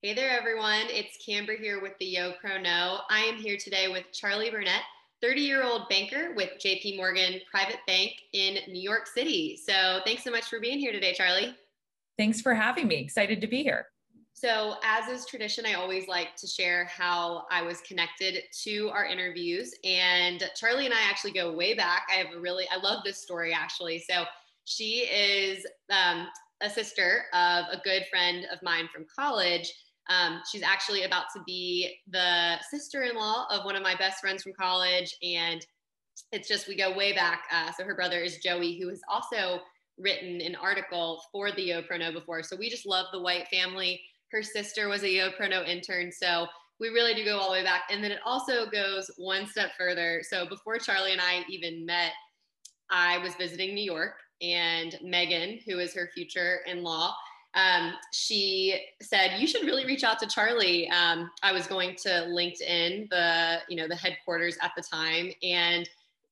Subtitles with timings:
[0.00, 0.84] Hey there, everyone.
[0.90, 3.00] It's Camber here with the Yo Pro No.
[3.10, 4.82] I am here today with Charlie Burnett,
[5.22, 9.58] 30 year old banker with JP Morgan Private Bank in New York City.
[9.60, 11.52] So, thanks so much for being here today, Charlie.
[12.16, 12.94] Thanks for having me.
[13.00, 13.86] Excited to be here.
[14.34, 19.04] So, as is tradition, I always like to share how I was connected to our
[19.04, 19.74] interviews.
[19.82, 22.06] And Charlie and I actually go way back.
[22.08, 24.04] I have a really, I love this story actually.
[24.08, 24.26] So,
[24.64, 26.28] she is um,
[26.60, 29.72] a sister of a good friend of mine from college
[30.08, 34.20] um, she's actually about to be the sister in law of one of my best
[34.20, 35.14] friends from college.
[35.22, 35.64] And
[36.32, 37.44] it's just, we go way back.
[37.52, 39.60] Uh, so her brother is Joey, who has also
[39.98, 42.42] written an article for the Yo Pro before.
[42.42, 44.00] So we just love the White family.
[44.30, 46.10] Her sister was a Yo Pro intern.
[46.10, 46.46] So
[46.80, 47.82] we really do go all the way back.
[47.90, 50.22] And then it also goes one step further.
[50.22, 52.12] So before Charlie and I even met,
[52.90, 57.14] I was visiting New York and Megan, who is her future in law,
[57.54, 60.88] um, she said you should really reach out to Charlie.
[60.90, 65.88] Um, I was going to LinkedIn, the you know the headquarters at the time, and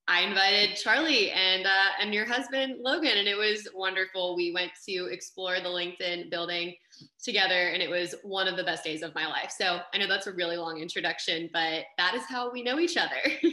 [0.08, 4.36] I invited Charlie and uh, and your husband Logan, and it was wonderful.
[4.36, 6.75] We went to explore the LinkedIn building
[7.23, 9.53] together, and it was one of the best days of my life.
[9.56, 12.97] So I know that's a really long introduction, but that is how we know each
[12.97, 13.17] other.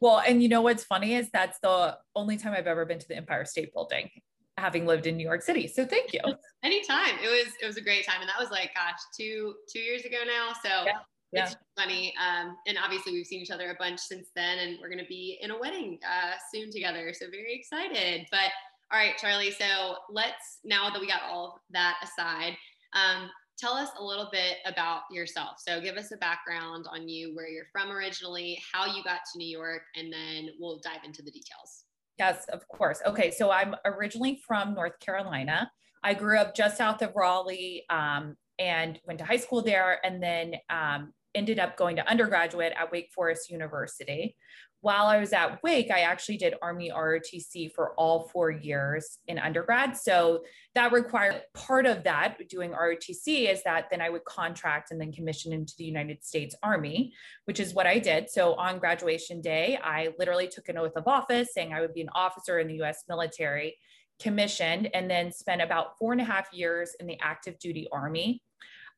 [0.00, 3.08] well, and you know what's funny is that's the only time I've ever been to
[3.08, 4.10] the Empire State Building,
[4.58, 5.66] having lived in New York City.
[5.68, 6.20] So thank you.
[6.62, 7.16] Anytime.
[7.22, 8.20] It was it was a great time.
[8.20, 10.52] And that was like, gosh, two two years ago now.
[10.62, 10.98] So yeah.
[11.32, 11.46] Yeah.
[11.46, 12.14] It's funny.
[12.24, 15.38] Um, and obviously we've seen each other a bunch since then and we're gonna be
[15.42, 17.12] in a wedding uh, soon together.
[17.12, 18.26] So very excited.
[18.30, 18.52] But
[18.92, 19.50] all right, Charlie.
[19.50, 22.56] So let's now that we got all of that aside,
[22.92, 25.56] um, tell us a little bit about yourself.
[25.58, 29.38] So give us a background on you, where you're from originally, how you got to
[29.38, 31.85] New York, and then we'll dive into the details.
[32.18, 33.00] Yes, of course.
[33.06, 35.70] Okay, so I'm originally from North Carolina.
[36.02, 40.22] I grew up just south of Raleigh um, and went to high school there, and
[40.22, 44.36] then um, ended up going to undergraduate at Wake Forest University.
[44.80, 49.38] While I was at Wake, I actually did Army ROTC for all four years in
[49.38, 49.96] undergrad.
[49.96, 50.44] So
[50.74, 55.12] that required part of that doing ROTC is that then I would contract and then
[55.12, 57.14] commission into the United States Army,
[57.46, 58.30] which is what I did.
[58.30, 62.02] So on graduation day, I literally took an oath of office saying I would be
[62.02, 63.76] an officer in the US military,
[64.20, 68.42] commissioned, and then spent about four and a half years in the active duty Army.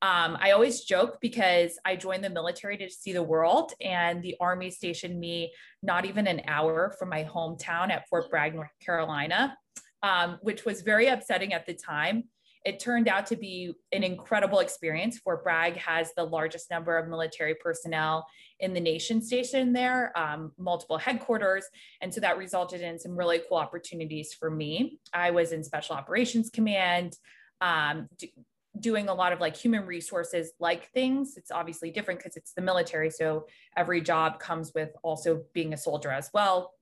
[0.00, 4.36] Um, I always joke because I joined the military to see the world, and the
[4.40, 9.56] Army stationed me not even an hour from my hometown at Fort Bragg, North Carolina,
[10.04, 12.24] um, which was very upsetting at the time.
[12.64, 15.18] It turned out to be an incredible experience.
[15.18, 18.26] Fort Bragg has the largest number of military personnel
[18.60, 21.64] in the nation stationed there, um, multiple headquarters.
[22.02, 24.98] And so that resulted in some really cool opportunities for me.
[25.14, 27.16] I was in Special Operations Command,
[27.60, 28.08] um,
[28.80, 31.36] doing a lot of like human resources like things.
[31.36, 33.10] It's obviously different because it's the military.
[33.10, 33.46] So
[33.76, 36.74] every job comes with also being a soldier as well.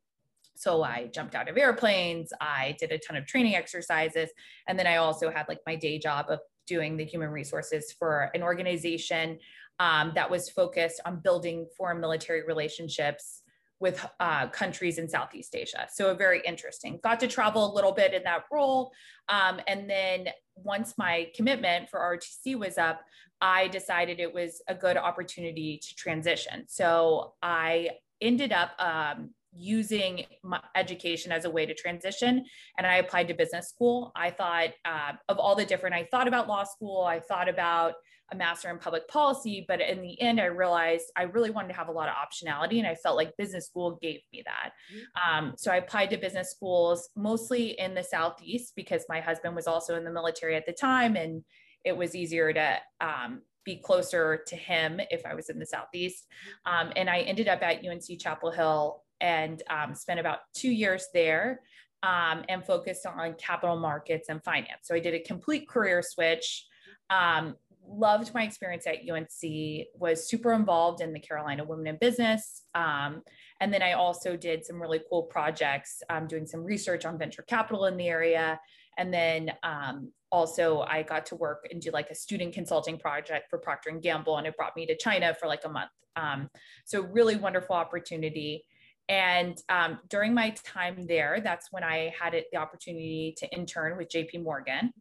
[0.55, 4.31] So I jumped out of airplanes, I did a ton of training exercises.
[4.67, 8.31] And then I also had like my day job of doing the human resources for
[8.35, 9.39] an organization
[9.79, 13.43] um, that was focused on building foreign military relationships
[13.79, 15.87] with uh, countries in Southeast Asia.
[15.93, 16.99] So very interesting.
[17.03, 18.93] Got to travel a little bit in that role.
[19.29, 23.03] Um, and then once my commitment for RTC was up,
[23.41, 26.65] I decided it was a good opportunity to transition.
[26.69, 27.91] So I
[28.23, 32.45] ended up um, using my education as a way to transition
[32.77, 36.29] and i applied to business school i thought uh, of all the different i thought
[36.29, 37.95] about law school i thought about
[38.33, 41.75] a master in public policy but in the end i realized i really wanted to
[41.75, 45.47] have a lot of optionality and i felt like business school gave me that mm-hmm.
[45.47, 49.67] um, so i applied to business schools mostly in the southeast because my husband was
[49.67, 51.45] also in the military at the time and
[51.85, 56.27] it was easier to um, be closer to him if I was in the Southeast.
[56.67, 56.89] Mm-hmm.
[56.89, 61.07] Um, and I ended up at UNC Chapel Hill and um, spent about two years
[61.13, 61.61] there
[62.03, 64.83] um, and focused on capital markets and finance.
[64.85, 66.67] So I did a complete career switch.
[67.11, 67.57] Um,
[67.89, 72.63] loved my experience at UNC, was super involved in the Carolina Women in Business.
[72.75, 73.23] Um,
[73.61, 77.43] and then I also did some really cool projects, um, doing some research on venture
[77.43, 78.61] capital in the area.
[78.99, 83.49] And then um, also I got to work and do like a student consulting project
[83.51, 85.91] for Procter and Gamble, and it brought me to China for like a month.
[86.17, 86.49] Um,
[86.85, 88.65] so really wonderful opportunity.
[89.09, 93.97] And um, during my time there, that's when I had it, the opportunity to intern
[93.97, 94.93] with JP Morgan.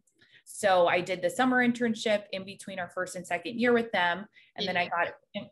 [0.46, 4.26] So I did the summer internship in between our first and second year with them.
[4.56, 5.48] And in then I got in,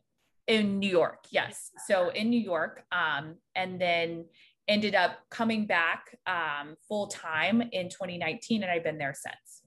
[0.47, 1.25] in, New York.
[1.31, 1.73] Yes.
[1.87, 2.85] So in New York.
[2.93, 4.25] Um, and then
[4.69, 8.63] ended up coming back um, full time in 2019.
[8.63, 9.64] And I've been there since.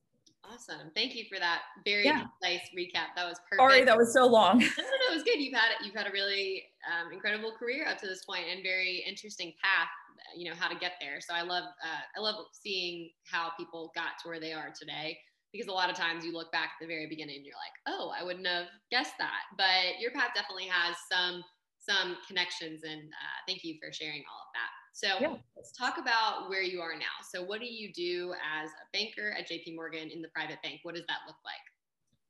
[0.54, 0.92] Awesome.
[0.96, 2.26] Thank you for that very yeah.
[2.42, 3.16] nice recap.
[3.16, 3.60] That was perfect.
[3.60, 4.60] Sorry, that was so long.
[4.60, 5.40] no, no, no, it was good.
[5.40, 9.04] You've had you've had a really um, incredible career up to this point and very
[9.08, 9.90] interesting path.
[10.36, 11.20] You know how to get there.
[11.20, 15.18] So I love uh, I love seeing how people got to where they are today
[15.52, 17.76] because a lot of times you look back at the very beginning and you're like,
[17.88, 19.42] oh, I wouldn't have guessed that.
[19.58, 21.44] But your path definitely has some
[21.80, 24.72] some connections, and uh, thank you for sharing all of that.
[24.98, 25.36] So yeah.
[25.56, 27.06] let's talk about where you are now.
[27.32, 30.80] So what do you do as a banker at JP Morgan in the private bank?
[30.82, 31.54] What does that look like?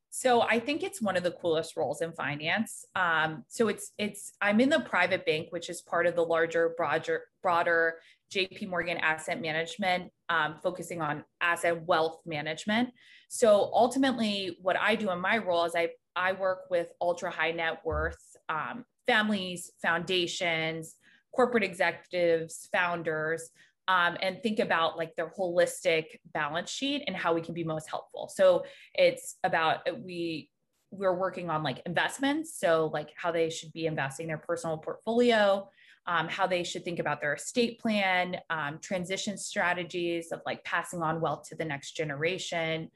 [0.10, 2.84] So I think it's one of the coolest roles in finance.
[2.94, 6.74] Um, so it's it's I'm in the private bank, which is part of the larger
[6.76, 8.00] broader broader
[8.36, 12.90] JP Morgan Asset Management, um, focusing on asset wealth management.
[13.30, 17.52] So ultimately, what I do in my role is I I work with ultra high
[17.52, 20.96] net worth um, families, foundations,
[21.36, 23.50] corporate executives, founders,
[23.88, 27.90] um, and think about like their holistic balance sheet and how we can be most
[27.90, 28.30] helpful.
[28.34, 30.50] So it's about uh, we
[30.92, 35.70] we're working on like investments, so like how they should be investing their personal portfolio,
[36.06, 41.02] um, how they should think about their estate plan, um, transition strategies of like passing
[41.02, 42.90] on wealth to the next generation.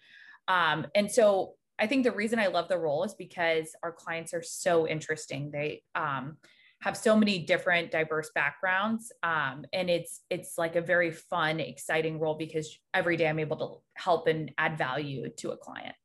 [0.48, 4.34] Um, and so I think the reason I love the role is because our clients
[4.34, 5.52] are so interesting.
[5.52, 6.38] They um,
[6.82, 12.20] have so many different diverse backgrounds um, and it's it's like a very fun exciting
[12.20, 15.96] role because every day i'm able to help and add value to a client.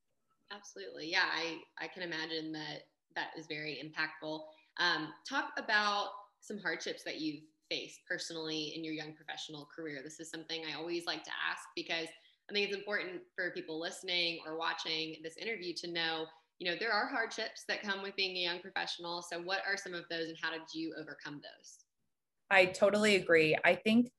[0.52, 1.10] Absolutely.
[1.10, 2.82] Yeah i i can imagine that
[3.14, 4.40] that is very impactful.
[4.78, 6.08] Um, talk about
[6.40, 7.40] some hardships that you've
[7.70, 10.00] faced personally in your young professional career.
[10.04, 12.08] This is something i always like to ask because
[12.48, 16.26] i think it's important for people listening or watching this interview to know
[16.58, 19.22] you know, there are hardships that come with being a young professional.
[19.22, 21.78] So, what are some of those and how did you overcome those?
[22.50, 23.56] I totally agree.
[23.64, 24.10] I think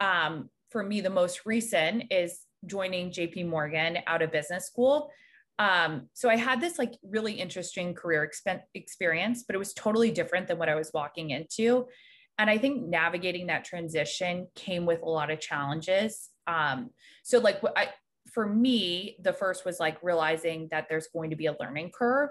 [0.00, 5.10] um, for me, the most recent is joining JP Morgan out of business school.
[5.58, 10.10] Um, so I had this like really interesting career exp- experience, but it was totally
[10.10, 11.86] different than what I was walking into.
[12.38, 16.30] And I think navigating that transition came with a lot of challenges.
[16.46, 16.90] Um,
[17.22, 17.88] so like I,
[18.32, 22.30] for me, the first was like realizing that there's going to be a learning curve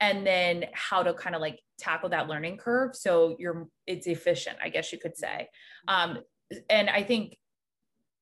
[0.00, 4.56] and then how to kind of like tackle that learning curve so you're it's efficient
[4.62, 5.48] i guess you could say.
[5.86, 6.18] Um,
[6.68, 7.36] and i think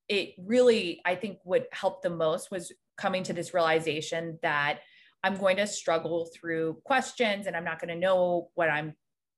[0.09, 4.81] it really i think what helped the most was coming to this realization that
[5.25, 8.95] i'm going to struggle through questions and i'm not going to know what i'm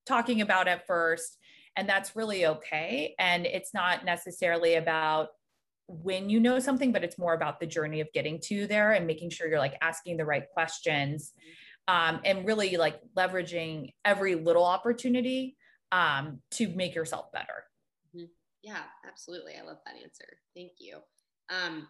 [0.06, 1.38] talking about at first.
[1.76, 3.14] And that's really okay.
[3.18, 5.28] And it's not necessarily about
[5.86, 9.06] when you know something, but it's more about the journey of getting to there and
[9.06, 11.32] making sure you're like asking the right questions
[11.88, 15.56] um, and really like leveraging every little opportunity
[15.92, 17.64] um, to make yourself better.
[18.16, 18.26] Mm-hmm.
[18.62, 19.52] Yeah, absolutely.
[19.60, 20.38] I love that answer.
[20.54, 20.98] Thank you.
[21.50, 21.86] Um,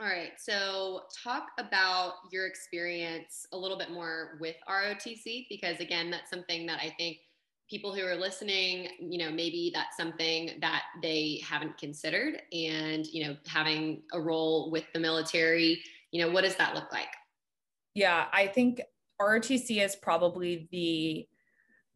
[0.00, 0.32] all right.
[0.38, 6.64] So, talk about your experience a little bit more with ROTC because, again, that's something
[6.66, 7.18] that I think
[7.70, 13.24] people who are listening, you know, maybe that's something that they haven't considered and, you
[13.24, 15.80] know, having a role with the military,
[16.10, 17.08] you know, what does that look like?
[17.94, 18.80] Yeah, I think
[19.22, 21.28] ROTC is probably the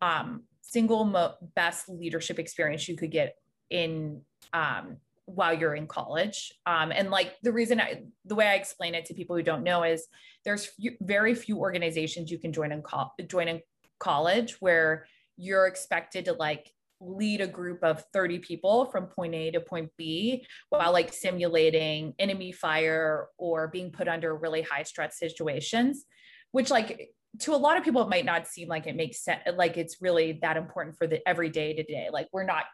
[0.01, 3.37] um, single mo- best leadership experience you could get
[3.71, 4.23] in
[4.53, 6.53] um, while you're in college.
[6.67, 9.65] Um, and like the reason I, the way I explain it to people who don't
[9.65, 10.07] know is
[10.45, 13.61] there's few, very few organizations you can join in co- join in
[13.99, 19.51] college where you're expected to like lead a group of 30 people from point A
[19.51, 25.19] to point B while like simulating enemy fire or being put under really high stress
[25.19, 26.05] situations,
[26.53, 27.11] which like
[27.41, 29.97] to a lot of people it might not seem like it makes sense like it's
[30.01, 32.09] really that important for the everyday to day.
[32.13, 32.65] Like we're not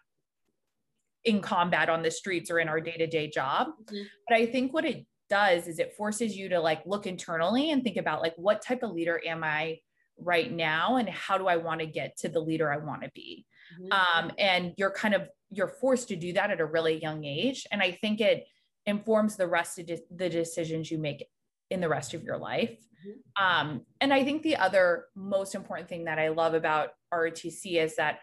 [1.25, 3.69] in combat on the streets or in our day-to-day job.
[3.85, 4.03] Mm-hmm.
[4.29, 7.85] But I think what it does is it forces you to like look internally and
[7.85, 9.79] think about like what type of leader am I
[10.23, 13.11] right now and how do i want to get to the leader i want to
[13.15, 13.47] be
[13.81, 13.93] mm-hmm.
[13.93, 17.67] um, and you're kind of you're forced to do that at a really young age
[17.73, 18.47] and i think it
[18.87, 21.27] informs the rest of de- the decisions you make
[21.71, 23.45] in the rest of your life mm-hmm.
[23.45, 27.97] um, and i think the other most important thing that i love about rotc is
[27.97, 28.21] that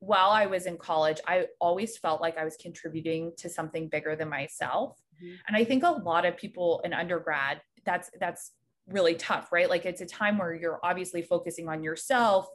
[0.00, 4.14] while i was in college i always felt like i was contributing to something bigger
[4.14, 5.34] than myself mm-hmm.
[5.48, 8.52] and i think a lot of people in undergrad that's that's
[8.88, 9.68] really tough, right?
[9.68, 12.48] Like it's a time where you're obviously focusing on yourself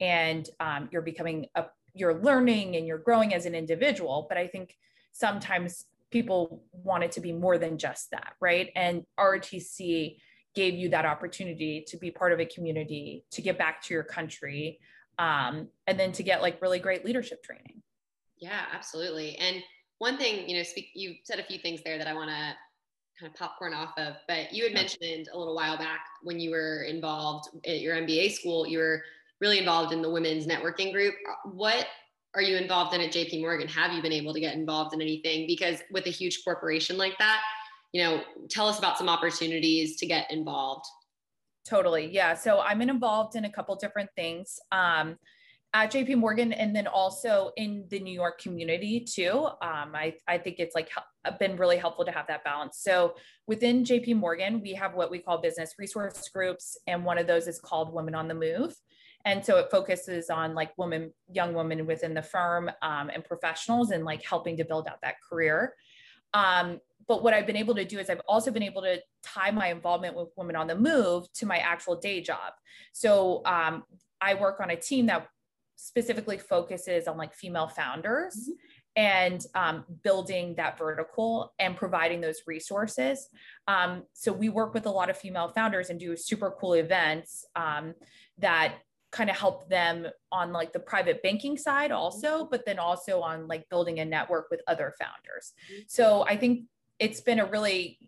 [0.00, 4.26] and um, you're becoming a, you're learning and you're growing as an individual.
[4.28, 4.76] But I think
[5.12, 8.70] sometimes people want it to be more than just that, right?
[8.74, 10.16] And ROTC
[10.54, 14.02] gave you that opportunity to be part of a community, to get back to your
[14.02, 14.80] country,
[15.18, 17.82] um, and then to get like really great leadership training.
[18.38, 19.36] Yeah, absolutely.
[19.36, 19.62] And
[19.98, 22.54] one thing, you know, speak, you said a few things there that I want to
[23.18, 24.14] kind of popcorn off of.
[24.26, 28.32] But you had mentioned a little while back when you were involved at your MBA
[28.32, 29.02] school, you were
[29.40, 31.14] really involved in the women's networking group.
[31.44, 31.86] What
[32.34, 33.68] are you involved in at JP Morgan?
[33.68, 35.46] Have you been able to get involved in anything?
[35.46, 37.40] Because with a huge corporation like that,
[37.92, 40.84] you know, tell us about some opportunities to get involved.
[41.66, 42.10] Totally.
[42.12, 42.34] Yeah.
[42.34, 44.58] So I'm involved in a couple different things.
[44.72, 45.16] Um,
[45.74, 49.48] at JP Morgan and then also in the New York community too.
[49.60, 50.88] Um, I, I think it's like
[51.38, 52.78] been really helpful to have that balance.
[52.80, 53.14] So
[53.46, 57.46] within JP Morgan, we have what we call business resource groups, and one of those
[57.46, 58.74] is called Women on the Move.
[59.24, 63.90] And so it focuses on like women, young women within the firm um, and professionals
[63.90, 65.74] and like helping to build out that career.
[66.34, 69.50] Um, but what I've been able to do is I've also been able to tie
[69.50, 72.52] my involvement with Women on the Move to my actual day job.
[72.92, 73.84] So um,
[74.20, 75.26] I work on a team that
[75.76, 78.52] specifically focuses on like female founders mm-hmm.
[78.98, 83.28] And um, building that vertical and providing those resources.
[83.68, 87.46] Um, so we work with a lot of female founders and do super cool events
[87.54, 87.94] um,
[88.38, 88.74] that
[89.12, 92.50] kind of help them on like the private banking side also mm-hmm.
[92.50, 95.80] but then also on like building a network with other founders mm-hmm.
[95.86, 96.64] so i think
[96.98, 97.98] it's been a really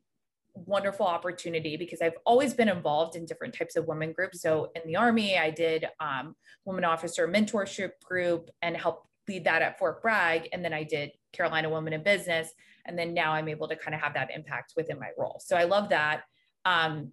[0.55, 4.43] wonderful opportunity because I've always been involved in different types of women groups.
[4.43, 9.63] So in the Army, I did um, Women Officer Mentorship Group and helped lead that
[9.63, 10.49] at Fort Bragg.
[10.53, 12.53] And then I did Carolina Women in Business.
[12.87, 15.41] And then now I'm able to kind of have that impact within my role.
[15.45, 16.23] So I love that.
[16.65, 17.13] Um,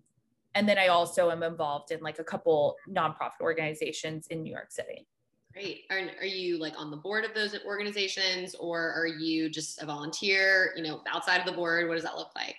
[0.55, 4.71] and then I also am involved in like a couple nonprofit organizations in New York
[4.71, 5.07] City.
[5.53, 5.83] Great.
[5.91, 9.85] Are, are you like on the board of those organizations or are you just a
[9.85, 11.87] volunteer, you know, outside of the board?
[11.87, 12.57] What does that look like?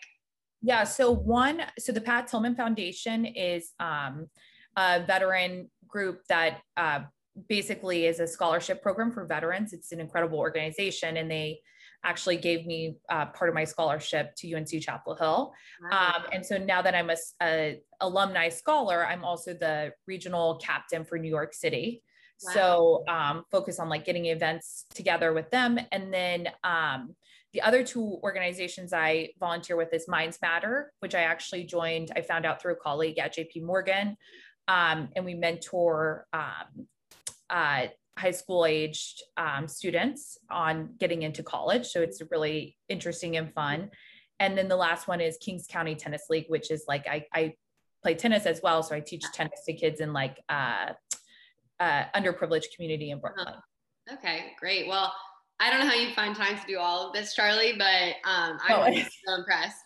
[0.63, 0.85] Yeah.
[0.85, 4.29] So one, so the Pat Tillman Foundation is um,
[4.77, 7.01] a veteran group that uh,
[7.49, 9.73] basically is a scholarship program for veterans.
[9.73, 11.61] It's an incredible organization, and they
[12.05, 15.53] actually gave me uh, part of my scholarship to UNC Chapel Hill.
[15.83, 16.15] Wow.
[16.17, 21.05] Um, and so now that I'm a, a, alumni scholar, I'm also the regional captain
[21.05, 22.03] for New York City.
[22.45, 22.53] Wow.
[22.55, 27.17] So um, focus on like getting events together with them, and then um,
[27.53, 32.21] the other two organizations I volunteer with is Minds Matter, which I actually joined, I
[32.21, 34.17] found out through a colleague at JP Morgan.
[34.69, 36.87] Um, and we mentor um,
[37.51, 37.87] uh,
[38.19, 41.87] high school aged um, students on getting into college.
[41.87, 43.91] So it's really interesting and fun.
[44.41, 47.55] And then the last one is Kings County Tennis League, which is like I, I
[48.03, 48.83] play tennis as well.
[48.83, 50.93] So I teach tennis to kids in like uh,
[51.81, 53.55] uh, underprivileged community in Brooklyn.
[54.13, 54.89] Okay, great.
[54.89, 55.13] Well,
[55.61, 58.59] I don't know how you find time to do all of this, Charlie, but um,
[58.69, 59.03] I'm oh.
[59.27, 59.77] so impressed.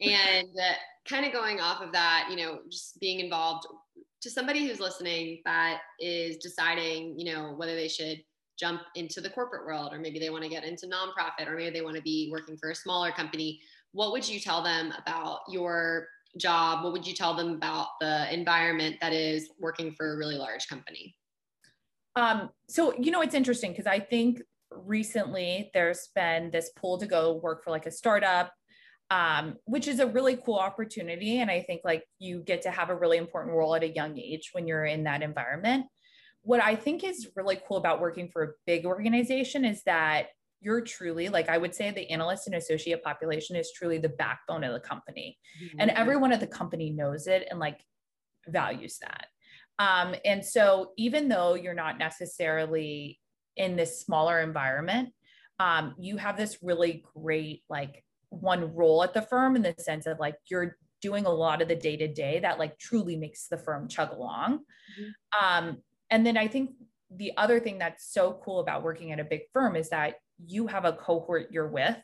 [0.00, 0.72] And uh,
[1.06, 3.66] kind of going off of that, you know, just being involved
[4.22, 8.22] to somebody who's listening that is deciding, you know, whether they should
[8.58, 11.70] jump into the corporate world or maybe they want to get into nonprofit or maybe
[11.70, 13.58] they want to be working for a smaller company.
[13.92, 16.08] What would you tell them about your
[16.38, 16.84] job?
[16.84, 20.68] What would you tell them about the environment that is working for a really large
[20.68, 21.16] company?
[22.16, 27.06] Um, so, you know, it's interesting because I think recently there's been this pull to
[27.06, 28.52] go work for like a startup
[29.10, 31.40] um, which is a really cool opportunity.
[31.40, 34.18] And i think like you get to have a really important role at a young
[34.18, 35.86] age when you're in that environment.
[36.42, 40.28] What i think is really cool about working for a big organization is that
[40.62, 44.64] you're truly like i would say the analyst and associate population is truly the backbone
[44.64, 45.38] of the company.
[45.62, 45.80] Mm-hmm.
[45.80, 47.80] and everyone at the company knows it and like
[48.48, 49.26] values that.
[49.78, 53.18] Um, and so even though you're not necessarily
[53.56, 55.10] in this smaller environment,
[55.58, 60.06] um, you have this really great like one role at the firm in the sense
[60.06, 63.48] of like you're doing a lot of the day to day that like truly makes
[63.48, 64.58] the firm chug along.
[64.98, 65.68] Mm-hmm.
[65.68, 65.78] Um,
[66.10, 66.70] and then I think
[67.10, 70.66] the other thing that's so cool about working at a big firm is that you
[70.68, 71.96] have a cohort you're with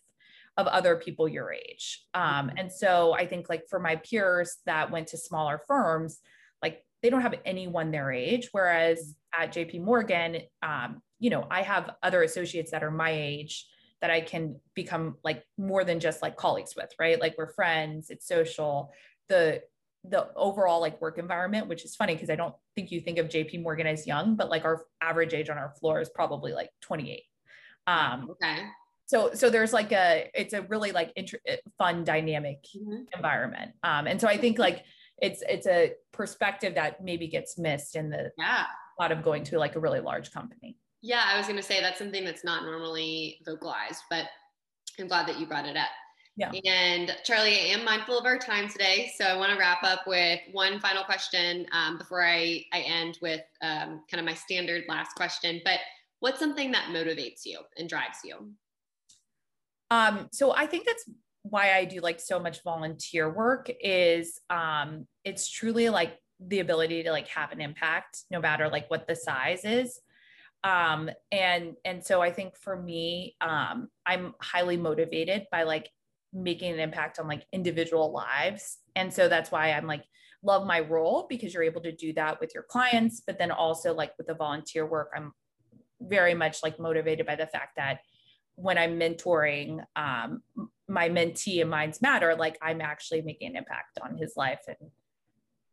[0.56, 2.04] of other people your age.
[2.14, 2.58] Um, mm-hmm.
[2.58, 6.18] and so I think like for my peers that went to smaller firms,
[6.62, 8.48] like they don't have anyone their age.
[8.52, 13.66] Whereas at JP Morgan, um, you know, I have other associates that are my age
[14.00, 17.20] that I can become like more than just like colleagues with, right?
[17.20, 18.92] Like we're friends, it's social.
[19.28, 19.62] The
[20.08, 23.28] the overall like work environment, which is funny because I don't think you think of
[23.28, 26.70] JP Morgan as young, but like our average age on our floor is probably like
[26.82, 27.22] 28.
[27.86, 28.64] Um, okay.
[29.06, 31.40] So, so there's like a, it's a really like inter-
[31.78, 33.02] fun dynamic mm-hmm.
[33.14, 33.72] environment.
[33.82, 34.84] Um, and so I think like
[35.20, 38.66] it's, it's a perspective that maybe gets missed in the yeah.
[39.00, 40.76] lot of going to like a really large company.
[41.02, 44.26] Yeah, I was going to say that's something that's not normally vocalized, but
[44.98, 45.88] I'm glad that you brought it up.
[46.36, 46.52] Yeah.
[46.66, 50.06] And Charlie, I am mindful of our time today, so I want to wrap up
[50.06, 54.84] with one final question um, before I, I end with um, kind of my standard
[54.86, 55.62] last question.
[55.64, 55.80] But
[56.20, 58.52] what's something that motivates you and drives you?
[59.90, 61.08] Um, so I think that's
[61.42, 67.02] why I do like so much volunteer work is um, it's truly like the ability
[67.04, 70.00] to like have an impact no matter like what the size is
[70.66, 75.88] um and and so i think for me um i'm highly motivated by like
[76.32, 78.78] making an impact on like individual lives.
[78.94, 80.04] And so that's why i'm like
[80.42, 83.94] love my role because you're able to do that with your clients but then also
[83.94, 85.32] like with the volunteer work i'm
[86.00, 88.00] very much like motivated by the fact that
[88.54, 90.42] when i'm mentoring um
[90.88, 94.90] my mentee and minds matter like i'm actually making an impact on his life and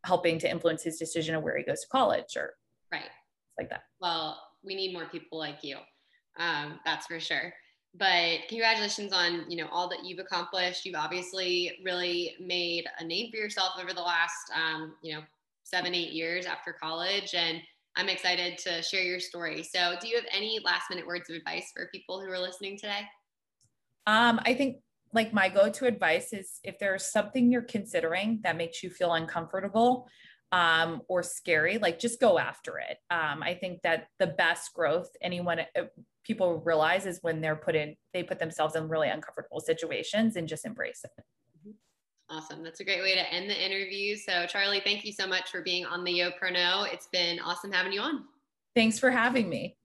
[0.05, 2.53] helping to influence his decision of where he goes to college or
[2.91, 3.09] right.
[3.57, 3.83] like that.
[3.99, 5.77] Well we need more people like you
[6.37, 7.53] um, that's for sure.
[7.95, 10.85] But congratulations on you know all that you've accomplished.
[10.85, 15.21] You've obviously really made a name for yourself over the last um, you know
[15.63, 17.61] seven eight years after college and
[17.95, 19.63] i'm excited to share your story.
[19.63, 22.77] So do you have any last minute words of advice for people who are listening
[22.77, 23.01] today?
[24.07, 24.77] Um, i think
[25.13, 30.07] like my go-to advice is if there's something you're considering that makes you feel uncomfortable
[30.53, 32.97] um, or scary, like just go after it.
[33.09, 35.81] Um, I think that the best growth anyone uh,
[36.23, 40.47] people realize is when they're put in, they put themselves in really uncomfortable situations and
[40.47, 41.23] just embrace it.
[42.29, 42.63] Awesome.
[42.63, 44.15] That's a great way to end the interview.
[44.15, 47.91] So, Charlie, thank you so much for being on the Yo It's been awesome having
[47.91, 48.23] you on.
[48.75, 49.75] Thanks for having me.